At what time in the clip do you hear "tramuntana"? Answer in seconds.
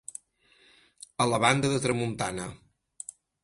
1.87-2.51